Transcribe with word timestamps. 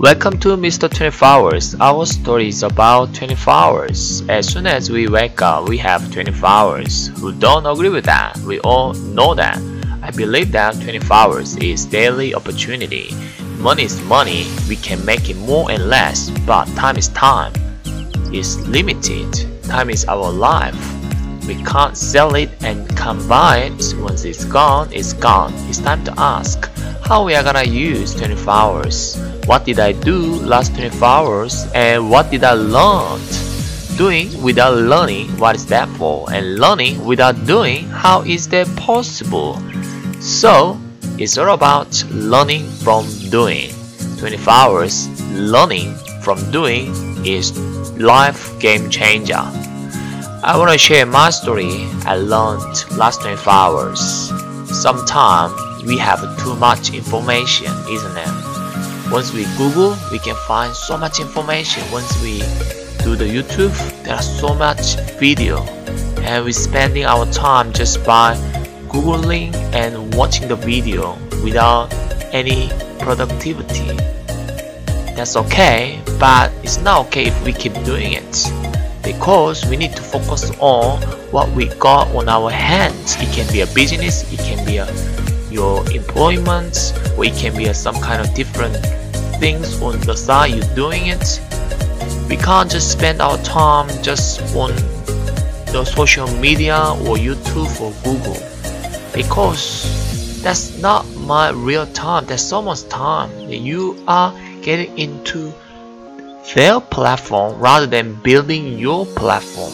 Welcome 0.00 0.40
to 0.40 0.56
Mr. 0.56 0.88
24 0.88 1.28
Hours. 1.28 1.74
Our 1.78 2.06
story 2.06 2.48
is 2.48 2.62
about 2.62 3.14
24 3.14 3.52
hours. 3.52 4.22
As 4.30 4.48
soon 4.48 4.66
as 4.66 4.90
we 4.90 5.08
wake 5.08 5.42
up, 5.42 5.68
we 5.68 5.76
have 5.76 6.10
24 6.10 6.48
hours. 6.48 7.08
Who 7.18 7.32
don't 7.32 7.66
agree 7.66 7.90
with 7.90 8.06
that? 8.06 8.38
We 8.38 8.60
all 8.60 8.94
know 8.94 9.34
that. 9.34 9.58
I 10.02 10.10
believe 10.10 10.52
that 10.52 10.80
24 10.80 11.14
hours 11.14 11.56
is 11.58 11.84
daily 11.84 12.34
opportunity. 12.34 13.14
Money 13.58 13.82
is 13.82 14.00
money. 14.04 14.46
We 14.70 14.76
can 14.76 15.04
make 15.04 15.28
it 15.28 15.36
more 15.36 15.70
and 15.70 15.90
less, 15.90 16.30
but 16.46 16.64
time 16.68 16.96
is 16.96 17.08
time. 17.08 17.52
It's 18.32 18.56
limited. 18.66 19.28
Time 19.64 19.90
is 19.90 20.06
our 20.06 20.32
life. 20.32 20.80
We 21.46 21.62
can't 21.62 21.94
sell 21.94 22.36
it 22.36 22.48
and 22.64 22.88
come 22.96 23.28
buy 23.28 23.68
it. 23.68 23.94
Once 23.98 24.24
it's 24.24 24.46
gone, 24.46 24.88
it's 24.94 25.12
gone. 25.12 25.52
It's 25.68 25.76
time 25.76 26.02
to 26.04 26.14
ask 26.18 26.70
how 27.04 27.22
we 27.22 27.34
are 27.34 27.44
gonna 27.44 27.64
use 27.64 28.14
24 28.14 28.54
hours. 28.54 29.29
What 29.46 29.64
did 29.64 29.80
I 29.80 29.92
do 29.92 30.36
last 30.42 30.74
24 30.74 31.08
hours 31.08 31.66
and 31.74 32.10
what 32.10 32.30
did 32.30 32.44
I 32.44 32.52
learn? 32.52 33.20
Doing 33.96 34.30
without 34.42 34.74
learning, 34.76 35.28
what 35.38 35.56
is 35.56 35.66
that 35.66 35.88
for? 35.96 36.32
And 36.32 36.58
learning 36.58 37.04
without 37.04 37.46
doing, 37.46 37.86
how 37.88 38.22
is 38.22 38.48
that 38.48 38.68
possible? 38.76 39.60
So, 40.20 40.78
it's 41.18 41.36
all 41.36 41.52
about 41.52 42.04
learning 42.10 42.66
from 42.82 43.06
doing. 43.30 43.70
24 44.18 44.52
hours 44.52 45.08
learning 45.32 45.94
from 46.22 46.38
doing 46.50 46.94
is 47.26 47.58
life 47.98 48.58
game 48.58 48.88
changer. 48.88 49.42
I 50.42 50.56
want 50.56 50.70
to 50.70 50.78
share 50.78 51.04
my 51.04 51.28
story 51.28 51.86
I 52.06 52.16
learned 52.16 52.96
last 52.96 53.20
24 53.20 53.52
hours. 53.52 54.00
Sometimes 54.70 55.52
we 55.84 55.98
have 55.98 56.20
too 56.38 56.54
much 56.56 56.94
information, 56.94 57.72
isn't 57.90 58.16
it? 58.16 58.49
Once 59.10 59.32
we 59.32 59.44
Google, 59.58 59.96
we 60.12 60.20
can 60.20 60.36
find 60.46 60.72
so 60.72 60.96
much 60.96 61.18
information. 61.18 61.82
Once 61.90 62.22
we 62.22 62.38
do 63.02 63.16
the 63.16 63.24
YouTube, 63.26 63.74
there 64.04 64.14
are 64.14 64.22
so 64.22 64.54
much 64.54 64.94
video, 65.18 65.64
and 66.22 66.44
we're 66.44 66.52
spending 66.52 67.04
our 67.04 67.26
time 67.32 67.72
just 67.72 68.04
by 68.04 68.36
googling 68.86 69.52
and 69.74 70.14
watching 70.14 70.46
the 70.46 70.54
video 70.54 71.18
without 71.42 71.92
any 72.32 72.68
productivity. 73.00 73.96
That's 75.16 75.34
okay, 75.36 76.00
but 76.20 76.52
it's 76.62 76.78
not 76.78 77.06
okay 77.06 77.24
if 77.26 77.44
we 77.44 77.52
keep 77.52 77.74
doing 77.82 78.12
it 78.12 78.52
because 79.02 79.66
we 79.66 79.76
need 79.76 79.96
to 79.96 80.02
focus 80.02 80.52
on 80.60 81.02
what 81.32 81.50
we 81.50 81.66
got 81.80 82.06
on 82.14 82.28
our 82.28 82.48
hands. 82.48 83.16
It 83.18 83.34
can 83.34 83.50
be 83.52 83.62
a 83.62 83.66
business, 83.66 84.30
it 84.32 84.38
can 84.38 84.64
be 84.64 84.76
a 84.76 84.86
your 85.50 85.88
employment, 85.92 86.92
or 87.16 87.24
it 87.24 87.34
can 87.34 87.56
be 87.56 87.72
some 87.72 87.96
kind 88.00 88.20
of 88.20 88.34
different 88.34 88.76
things 89.38 89.80
on 89.82 90.00
the 90.00 90.16
side 90.16 90.54
you're 90.54 90.74
doing 90.74 91.06
it. 91.08 91.40
We 92.28 92.36
can't 92.36 92.70
just 92.70 92.92
spend 92.92 93.20
our 93.20 93.38
time 93.38 93.88
just 94.02 94.40
on 94.54 94.70
the 95.72 95.84
social 95.84 96.26
media 96.38 96.76
or 96.76 97.16
youtube 97.16 97.80
or 97.80 97.92
google 98.02 98.36
because 99.14 100.42
that's 100.42 100.78
not 100.78 101.06
my 101.16 101.50
real 101.50 101.86
time. 101.86 102.24
That's 102.24 102.42
someone's 102.42 102.84
time. 102.84 103.30
You 103.50 104.02
are 104.08 104.32
getting 104.62 104.96
into 104.98 105.52
their 106.54 106.80
platform 106.80 107.60
rather 107.60 107.86
than 107.86 108.14
building 108.14 108.78
your 108.78 109.04
platform. 109.06 109.72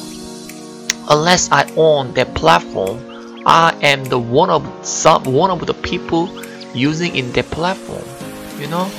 Unless 1.08 1.52
i 1.52 1.70
own 1.76 2.12
their 2.14 2.24
platform 2.24 2.98
i 3.46 3.74
am 3.82 4.04
the 4.04 4.18
one 4.18 4.50
of 4.50 4.62
some 4.84 5.22
one 5.24 5.50
of 5.50 5.64
the 5.66 5.74
people 5.74 6.28
using 6.74 7.16
in 7.16 7.32
their 7.32 7.44
platform 7.44 8.04
you 8.60 8.66
know 8.66 8.90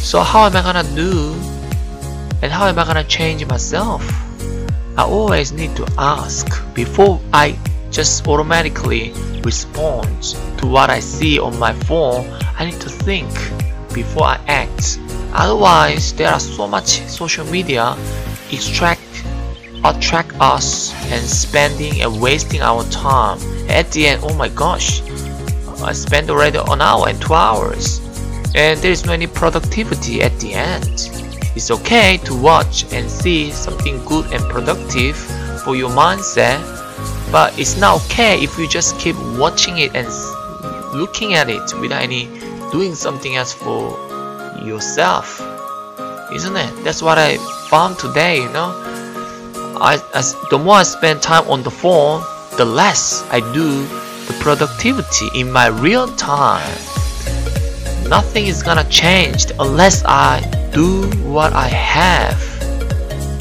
so 0.00 0.22
how 0.22 0.46
am 0.46 0.56
I 0.56 0.62
gonna 0.62 0.82
do 0.96 1.34
and 2.42 2.50
how 2.50 2.66
am 2.66 2.78
I 2.78 2.84
gonna 2.84 3.04
change 3.04 3.46
myself? 3.46 4.02
I 4.96 5.04
always 5.04 5.52
need 5.52 5.76
to 5.76 5.86
ask 5.98 6.48
before 6.74 7.20
I 7.32 7.56
just 7.90 8.26
automatically 8.26 9.12
respond 9.44 10.22
to 10.58 10.66
what 10.66 10.90
I 10.90 11.00
see 11.00 11.38
on 11.38 11.56
my 11.58 11.74
phone. 11.84 12.26
I 12.58 12.64
need 12.64 12.80
to 12.80 12.88
think 12.88 13.30
before 13.94 14.24
I 14.24 14.40
act. 14.48 14.98
Otherwise, 15.32 16.14
there 16.14 16.32
are 16.32 16.40
so 16.40 16.66
much 16.66 17.02
social 17.06 17.44
media 17.46 17.94
extract 18.50 19.02
attract 19.84 20.32
us 20.40 20.94
and 21.12 21.26
spending 21.26 22.02
and 22.02 22.20
wasting 22.20 22.62
our 22.62 22.84
time. 22.90 23.38
At 23.68 23.90
the 23.92 24.06
end, 24.06 24.22
oh 24.24 24.34
my 24.34 24.48
gosh, 24.48 25.02
I 25.82 25.92
spent 25.92 26.30
already 26.30 26.58
an 26.58 26.80
hour 26.80 27.08
and 27.08 27.20
two 27.20 27.34
hours 27.34 28.00
and 28.54 28.78
there 28.80 28.90
is 28.90 29.06
no 29.06 29.12
any 29.12 29.26
productivity 29.26 30.22
at 30.22 30.38
the 30.40 30.54
end. 30.54 31.10
It's 31.56 31.70
okay 31.70 32.18
to 32.24 32.34
watch 32.34 32.92
and 32.92 33.08
see 33.08 33.50
something 33.50 34.02
good 34.04 34.32
and 34.32 34.42
productive 34.50 35.16
for 35.64 35.76
your 35.76 35.90
mindset, 35.90 36.60
but 37.30 37.56
it's 37.58 37.76
not 37.76 38.04
okay 38.04 38.42
if 38.42 38.58
you 38.58 38.68
just 38.68 38.98
keep 38.98 39.16
watching 39.38 39.78
it 39.78 39.94
and 39.94 40.08
looking 40.94 41.34
at 41.34 41.48
it 41.48 41.62
without 41.80 42.02
any 42.02 42.26
doing 42.72 42.94
something 42.94 43.36
else 43.36 43.52
for 43.52 43.90
yourself. 44.64 45.40
Isn't 46.32 46.56
it? 46.56 46.84
That's 46.84 47.02
what 47.02 47.18
I 47.18 47.36
found 47.68 47.98
today, 47.98 48.42
you 48.42 48.48
know. 48.50 48.99
I, 49.80 50.02
as 50.14 50.34
the 50.50 50.58
more 50.58 50.76
I 50.76 50.82
spend 50.82 51.22
time 51.22 51.48
on 51.48 51.62
the 51.62 51.70
phone, 51.70 52.22
the 52.56 52.64
less 52.64 53.22
I 53.30 53.40
do 53.52 53.84
the 54.26 54.36
productivity 54.40 55.28
in 55.40 55.50
my 55.50 55.68
real 55.68 56.06
time 56.16 56.78
nothing 58.10 58.48
is 58.48 58.60
gonna 58.60 58.84
change 58.90 59.46
unless 59.60 60.02
I 60.04 60.42
do 60.74 61.08
what 61.22 61.52
I 61.52 61.68
have. 61.68 62.36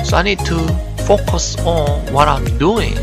So 0.05 0.15
I 0.15 0.21
need 0.21 0.37
to 0.45 0.59
focus 1.09 1.57
on 1.65 2.05
what 2.13 2.27
I'm 2.27 2.45
doing 2.59 2.95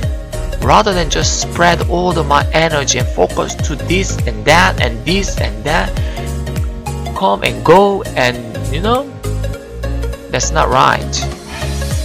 rather 0.62 0.94
than 0.94 1.10
just 1.10 1.41
spread 1.42 1.82
all 1.91 2.16
of 2.16 2.26
my 2.26 2.48
energy 2.52 2.98
and 3.00 3.08
focus 3.08 3.56
to 3.66 3.75
this 3.75 4.16
and 4.28 4.44
that 4.44 4.80
and 4.80 5.04
this 5.04 5.41
and 5.41 5.64
that. 5.64 5.91
Come 7.19 7.42
and 7.42 7.64
go 7.64 8.04
and 8.14 8.38
you 8.72 8.80
know 8.80 9.10
that's 10.30 10.52
not 10.52 10.69
right. 10.69 11.14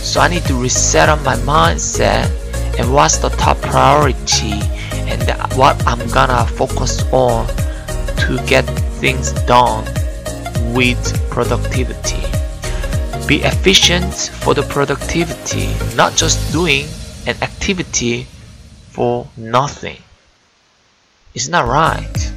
So 0.02 0.20
I 0.20 0.28
need 0.28 0.44
to 0.46 0.56
reset 0.56 1.10
on 1.10 1.24
my 1.24 1.36
mindset 1.38 2.30
and 2.80 2.94
what's 2.94 3.18
the 3.18 3.30
top 3.30 3.62
priority 3.62 4.60
and 5.08 5.22
what 5.56 5.82
I'm 5.88 6.06
gonna 6.10 6.46
focus 6.48 7.04
on 7.12 7.48
to 8.18 8.44
get 8.48 8.64
things 9.00 9.32
done 9.44 9.86
with 10.74 11.00
productivity. 11.30 12.22
Be 13.28 13.44
efficient 13.44 14.14
for 14.42 14.54
the 14.54 14.64
productivity, 14.64 15.70
not 15.96 16.16
just 16.16 16.52
doing 16.52 16.88
an 17.28 17.36
activity 17.42 18.28
for 18.90 19.28
nothing. 19.38 19.98
It's 21.34 21.48
not 21.48 21.68
right, 21.68 22.34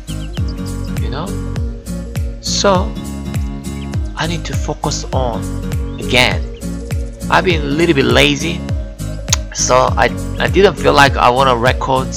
you 1.01 1.11
know? 1.11 1.27
So, 2.41 2.93
I 4.17 4.27
need 4.29 4.45
to 4.45 4.55
focus 4.55 5.05
on 5.13 5.43
again. 5.99 6.54
I've 7.31 7.45
been 7.45 7.63
a 7.63 7.65
little 7.65 7.95
bit 7.95 8.05
lazy, 8.05 8.61
so 9.55 9.89
I, 9.97 10.11
I 10.39 10.49
didn't 10.49 10.77
feel 10.77 10.93
like 10.93 11.17
I 11.17 11.31
want 11.31 11.49
to 11.49 11.57
record 11.57 12.09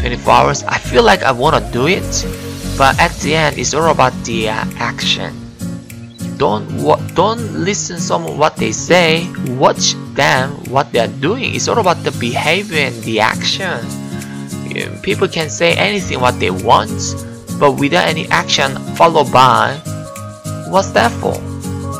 24 0.00 0.32
hours. 0.32 0.62
I 0.64 0.78
feel 0.78 1.02
like 1.02 1.22
I 1.22 1.32
want 1.32 1.56
to 1.56 1.72
do 1.72 1.86
it, 1.86 2.04
but 2.76 2.98
at 2.98 3.12
the 3.22 3.34
end 3.34 3.58
it's 3.58 3.74
all 3.74 3.90
about 3.90 4.12
the 4.24 4.48
uh, 4.48 4.64
action. 4.76 5.32
Don't 6.36 6.66
don't 7.14 7.40
listen 7.64 8.00
some 8.00 8.36
what 8.36 8.56
they 8.56 8.72
say 8.72 9.30
watch 9.56 9.94
them 10.14 10.50
what 10.68 10.90
they're 10.92 11.14
doing. 11.22 11.54
It's 11.54 11.68
all 11.68 11.78
about 11.78 12.02
the 12.02 12.10
behavior 12.12 12.90
and 12.90 12.96
the 13.04 13.20
action. 13.20 13.78
People 15.02 15.28
can 15.28 15.48
say 15.48 15.74
anything 15.74 16.20
what 16.20 16.40
they 16.40 16.50
want 16.50 16.90
but 17.60 17.72
without 17.72 18.08
any 18.08 18.26
action 18.28 18.74
followed 18.96 19.30
by 19.32 19.74
what's 20.68 20.90
that 20.90 21.12
for 21.20 21.34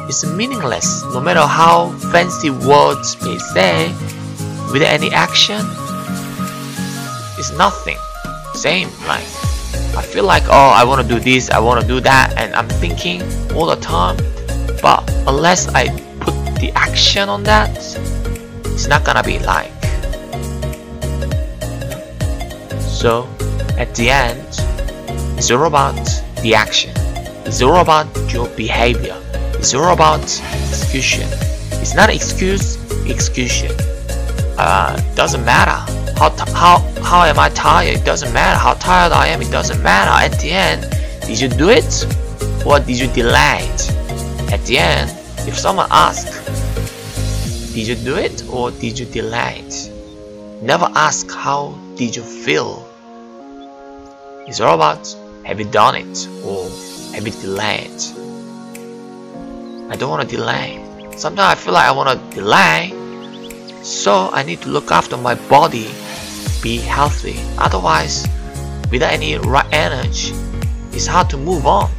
it's 0.09 0.25
meaningless 0.27 1.03
no 1.12 1.21
matter 1.21 1.47
how 1.47 1.91
fancy 2.12 2.51
words 2.51 3.17
may 3.23 3.39
say 3.39 3.89
without 4.73 4.93
any 4.93 5.11
action 5.11 5.65
it's 7.39 7.53
nothing. 7.59 7.99
Same 8.55 8.89
like 9.06 9.27
I 9.97 10.03
feel 10.03 10.25
like 10.25 10.45
oh 10.49 10.73
I 10.75 10.85
want 10.85 11.03
to 11.03 11.09
do 11.09 11.21
this 11.21 11.51
I 11.51 11.59
want 11.59 11.81
to 11.81 11.87
do 11.87 12.01
that 12.01 12.35
and 12.37 12.55
I'm 12.55 12.69
thinking 12.69 13.23
all 13.53 13.67
the 13.67 13.77
time 13.77 14.17
but 14.81 15.03
unless 15.27 15.69
I 15.69 15.89
put 16.21 16.35
the 16.61 16.73
action 16.75 17.29
on 17.29 17.43
that 17.45 17.71
it's 18.67 18.87
not 18.87 19.05
gonna 19.05 19.23
be 19.23 19.39
like. 19.41 19.73
So 22.81 23.29
at 23.79 23.95
the 23.95 24.11
end 24.11 24.47
it's 25.39 25.51
all 25.51 25.65
about 25.65 25.97
the 26.43 26.55
action. 26.55 26.93
It's 27.47 27.61
all 27.62 27.77
about 27.77 28.06
your 28.33 28.49
behavior 28.56 29.21
it's 29.64 29.75
all 29.75 29.94
about 29.94 30.20
execution 30.69 31.26
it's 31.81 31.94
not 31.94 32.11
excuse 32.11 32.76
execution 33.08 33.70
uh, 34.58 34.94
doesn't 35.14 35.44
matter 35.44 35.94
how, 36.16 36.31
how, 36.55 36.78
how 37.02 37.25
am 37.25 37.38
I 37.38 37.49
tired? 37.50 37.96
It 37.96 38.05
doesn't 38.05 38.32
matter. 38.32 38.56
How 38.56 38.75
tired 38.75 39.12
I 39.12 39.26
am, 39.28 39.43
it 39.43 39.50
doesn't 39.50 39.82
matter. 39.82 40.11
At 40.11 40.40
the 40.40 40.50
end, 40.52 40.82
did 41.26 41.40
you 41.40 41.49
do 41.49 41.70
it? 41.70 42.06
Or 42.64 42.78
did 42.78 42.99
you 42.99 43.08
delay 43.08 43.58
it? 43.61 43.90
At 44.52 44.64
the 44.64 44.78
end, 44.78 45.11
if 45.49 45.58
someone 45.58 45.88
asks, 45.90 46.44
did 47.75 47.88
you 47.88 47.96
do 47.96 48.17
it 48.17 48.44
or 48.49 48.70
did 48.70 48.99
you 48.99 49.06
delay 49.06 49.64
it? 49.67 49.90
Never 50.62 50.88
ask 50.94 51.31
how 51.31 51.76
did 51.96 52.14
you 52.14 52.22
feel. 52.22 52.88
It's 54.46 54.60
all 54.60 54.75
about 54.75 55.14
have 55.44 55.58
you 55.58 55.67
done 55.70 55.96
it 55.96 56.28
or 56.44 56.64
have 57.12 57.26
you 57.26 57.32
delayed? 57.32 58.24
I 59.90 59.96
don't 59.96 60.10
want 60.10 60.28
to 60.28 60.36
delay. 60.36 60.81
Sometimes 61.16 61.52
I 61.52 61.54
feel 61.54 61.75
like 61.75 61.86
I 61.86 61.92
want 61.92 62.08
to 62.10 62.34
delay, 62.34 62.92
so 63.82 64.31
I 64.32 64.42
need 64.42 64.62
to 64.62 64.69
look 64.69 64.90
after 64.90 65.16
my 65.16 65.34
body, 65.48 65.88
be 66.62 66.78
healthy. 66.78 67.36
Otherwise, 67.58 68.26
without 68.90 69.12
any 69.12 69.36
right 69.36 69.66
energy, 69.72 70.32
it's 70.92 71.06
hard 71.06 71.28
to 71.31 71.36
move 71.36 71.66
on. 71.66 71.90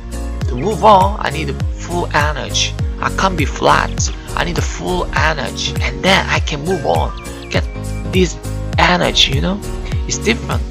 To 0.47 0.55
move 0.55 0.83
on, 0.83 1.17
I 1.19 1.29
need 1.29 1.55
full 1.75 2.07
energy. 2.15 2.73
I 2.99 3.09
can't 3.17 3.37
be 3.37 3.45
flat. 3.45 3.91
I 4.35 4.43
need 4.43 4.61
full 4.61 5.05
energy, 5.15 5.73
and 5.81 6.03
then 6.03 6.25
I 6.27 6.39
can 6.39 6.65
move 6.65 6.85
on. 6.85 7.15
Get 7.49 7.63
this 8.11 8.37
energy, 8.77 9.33
you 9.33 9.41
know? 9.41 9.59
It's 10.07 10.17
different. 10.17 10.61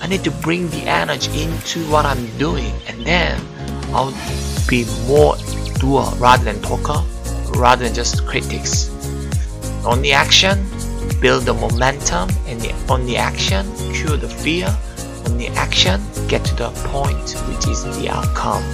I 0.00 0.08
need 0.08 0.24
to 0.24 0.30
bring 0.30 0.70
the 0.70 0.82
energy 0.82 1.42
into 1.42 1.84
what 1.90 2.04
I'm 2.06 2.26
doing, 2.38 2.72
and 2.88 3.04
then 3.04 3.40
I'll 3.92 4.14
be 4.68 4.84
more 5.06 5.36
doer 5.78 6.10
rather 6.16 6.44
than 6.44 6.60
talker, 6.62 7.02
rather 7.58 7.84
than 7.84 7.94
just 7.94 8.26
critics. 8.26 8.90
On 9.84 10.02
the 10.02 10.12
action, 10.12 10.64
build 11.20 11.44
the 11.44 11.54
momentum, 11.54 12.28
and 12.46 12.60
the, 12.60 12.72
on 12.92 13.06
the 13.06 13.16
action, 13.16 13.66
cure 13.92 14.16
the 14.16 14.28
fear. 14.28 14.66
On 15.26 15.38
the 15.38 15.48
action, 15.48 16.00
get 16.28 16.44
to 16.44 16.54
the 16.54 16.70
point, 16.88 17.32
which 17.48 17.66
is 17.68 17.84
the 17.98 18.08
outcome. 18.08 18.64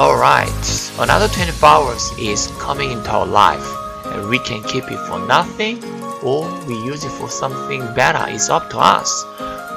Alright, 0.00 0.90
another 0.98 1.28
24 1.28 1.68
hours 1.68 2.10
is 2.18 2.46
coming 2.58 2.90
into 2.90 3.10
our 3.10 3.26
life, 3.26 3.66
and 4.06 4.28
we 4.28 4.38
can 4.38 4.62
keep 4.64 4.84
it 4.90 4.98
for 5.06 5.18
nothing 5.26 5.82
or 6.22 6.48
we 6.66 6.74
use 6.84 7.04
it 7.04 7.10
for 7.10 7.28
something 7.28 7.80
better. 7.94 8.24
It's 8.28 8.48
up 8.48 8.70
to 8.70 8.78
us. 8.78 9.24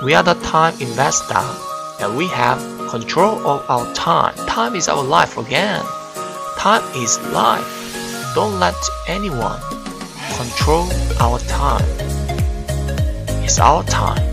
We 0.04 0.14
are 0.14 0.24
the 0.24 0.36
time 0.36 0.80
investor, 0.80 1.44
and 2.00 2.16
we 2.18 2.28
have 2.28 2.60
control 2.90 3.40
of 3.46 3.70
our 3.70 3.92
time. 3.94 4.36
Time 4.48 4.76
is 4.76 4.88
our 4.88 5.04
life 5.04 5.38
again. 5.38 5.84
Time 6.66 6.82
is 6.96 7.20
life. 7.30 8.34
Don't 8.34 8.60
let 8.60 8.74
anyone 9.08 9.62
control 10.34 10.90
our 11.22 11.38
time. 11.46 11.86
It's 13.46 13.60
our 13.60 13.84
time. 13.84 14.26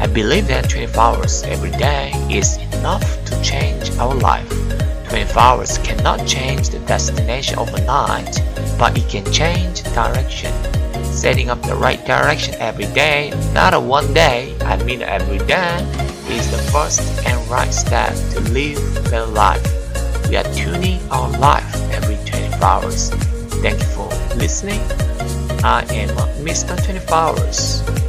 I 0.00 0.06
believe 0.06 0.46
that 0.46 0.70
24 0.70 1.02
hours 1.02 1.42
every 1.42 1.72
day 1.72 2.12
is 2.30 2.58
enough 2.78 3.02
to 3.24 3.42
change 3.42 3.90
our 3.98 4.14
life. 4.14 4.48
24 5.08 5.42
hours 5.42 5.78
cannot 5.78 6.24
change 6.24 6.68
the 6.68 6.78
destination 6.86 7.58
overnight, 7.58 8.40
but 8.78 8.96
it 8.96 9.08
can 9.08 9.24
change 9.32 9.82
direction. 9.92 10.54
Setting 11.02 11.50
up 11.50 11.60
the 11.62 11.74
right 11.74 12.06
direction 12.06 12.54
every 12.60 12.86
day, 12.94 13.32
not 13.52 13.74
a 13.74 13.80
one 13.80 14.14
day, 14.14 14.56
I 14.60 14.80
mean 14.84 15.02
every 15.02 15.38
day, 15.38 15.82
is 16.28 16.48
the 16.52 16.62
first 16.70 17.00
and 17.26 17.50
right 17.50 17.74
step 17.74 18.14
to 18.34 18.40
live 18.52 18.78
better 19.10 19.26
life. 19.26 19.83
We 20.34 20.38
are 20.38 20.52
tuning 20.52 20.98
our 21.12 21.30
life 21.38 21.76
every 21.92 22.16
24 22.28 22.64
hours. 22.64 23.10
Thank 23.62 23.78
you 23.78 23.86
for 23.86 24.08
listening. 24.34 24.80
I 25.62 25.86
am 25.90 26.08
Mr. 26.44 26.74
24 26.84 27.14
Hours. 27.16 28.03